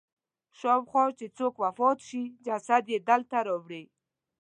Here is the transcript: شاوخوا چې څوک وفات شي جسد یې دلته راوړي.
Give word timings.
شاوخوا 0.59 1.03
چې 1.19 1.25
څوک 1.37 1.53
وفات 1.63 1.97
شي 2.07 2.21
جسد 2.45 2.83
یې 2.93 2.99
دلته 3.09 3.37
راوړي. 3.47 3.83